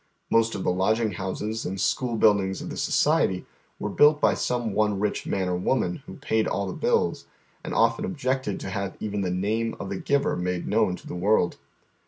[0.31, 3.45] Most of the lodging houses and school buildings of the society
[3.77, 7.27] were built by some one rich man or woman who paid all the bills,
[7.63, 11.13] aiid often objected to have even tlie name of the giver made known to the
[11.13, 11.57] world.